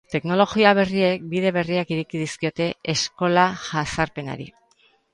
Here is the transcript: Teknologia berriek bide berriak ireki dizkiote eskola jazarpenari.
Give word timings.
Teknologia 0.11 0.71
berriek 0.79 1.27
bide 1.35 1.51
berriak 1.59 1.93
ireki 1.97 2.23
dizkiote 2.23 2.73
eskola 2.97 3.47
jazarpenari. 3.71 4.53